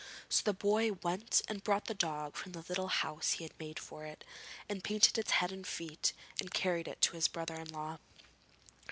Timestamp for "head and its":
5.29-5.69